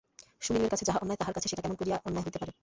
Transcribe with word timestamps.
সুনীলের 0.45 0.71
কাছে 0.73 0.87
যাহা 0.87 1.01
অন্যায়, 1.01 1.19
তাহার 1.21 1.35
কাছে 1.35 1.49
সেটা 1.49 1.61
কেমন 1.63 1.77
করিয়া 1.79 1.97
অন্যায় 2.07 2.25
হইতে 2.25 2.39
পারে। 2.41 2.51